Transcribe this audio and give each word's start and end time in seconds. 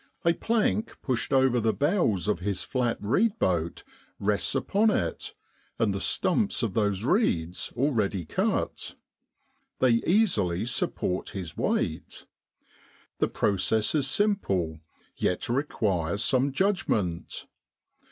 A 0.25 0.33
plank 0.33 0.97
pushed 1.03 1.31
over 1.31 1.59
the 1.59 1.75
bows 1.75 2.27
of 2.27 2.39
his 2.39 2.63
flat 2.63 2.97
reed 2.99 3.37
boat 3.37 3.83
rests 4.19 4.55
upon 4.55 4.89
it 4.89 5.35
and 5.77 5.93
the 5.93 6.01
stumps 6.01 6.63
of 6.63 6.73
those 6.73 7.03
reeds 7.03 7.71
already 7.77 8.25
cut; 8.25 8.75
DECEMBER 8.75 9.85
IN 9.85 9.93
SROADLAND. 9.95 10.01
133 10.01 10.01
they 10.01 10.21
easily 10.21 10.65
support 10.65 11.29
his 11.29 11.55
weight. 11.55 12.25
The 13.19 13.27
process 13.27 13.93
is 13.93 14.09
simple, 14.09 14.79
yet 15.17 15.47
requires 15.47 16.23
some 16.23 16.51
judg 16.51 16.89
ment. 16.89 17.45